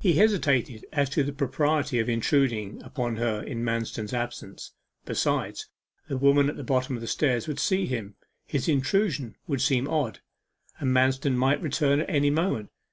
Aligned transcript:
He 0.00 0.14
hesitated 0.14 0.86
as 0.92 1.08
to 1.10 1.22
the 1.22 1.32
propriety 1.32 2.00
of 2.00 2.08
intruding 2.08 2.82
upon 2.82 3.14
her 3.18 3.40
in 3.40 3.62
Manston's 3.62 4.12
absence. 4.12 4.72
Besides, 5.04 5.68
the 6.08 6.16
women 6.18 6.48
at 6.48 6.56
the 6.56 6.64
bottom 6.64 6.96
of 6.96 7.00
the 7.00 7.06
stairs 7.06 7.46
would 7.46 7.60
see 7.60 7.86
him 7.86 8.16
his 8.44 8.68
intrusion 8.68 9.36
would 9.46 9.60
seem 9.60 9.86
odd 9.88 10.18
and 10.80 10.90
Manston 10.92 11.36
might 11.36 11.62
return 11.62 12.00
at 12.00 12.10
any 12.10 12.30
moment. 12.30 12.70